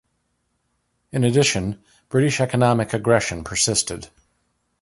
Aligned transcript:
In 1.11 1.23
addition, 1.23 1.83
British 2.09 2.41
economic 2.41 2.91
aggression 2.91 3.43
persisted. 3.43 4.09